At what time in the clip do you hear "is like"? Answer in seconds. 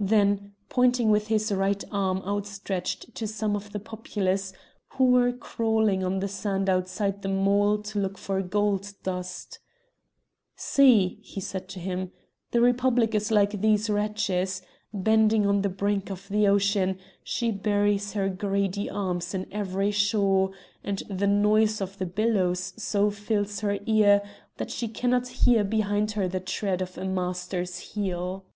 13.14-13.60